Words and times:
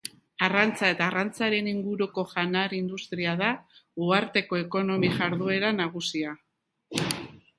Arrantza 0.45 0.87
eta 0.93 1.03
arrantzaren 1.07 1.67
inguruko 1.73 2.23
janari-industria 2.31 3.35
da 3.43 3.51
uharteko 4.07 4.59
ekonomia-jarduera 4.63 5.73
nagusia. 5.83 6.33